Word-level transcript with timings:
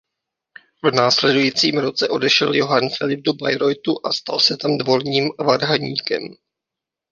V 0.83 0.91
následujícím 0.91 1.77
roce 1.77 2.09
odešel 2.09 2.55
Johann 2.55 2.89
Philipp 2.97 3.21
do 3.23 3.33
Bayreuthu 3.33 4.07
a 4.07 4.13
stal 4.13 4.39
se 4.39 4.57
tam 4.57 4.77
dvorním 4.77 5.29
varhaníkem. 5.45 6.23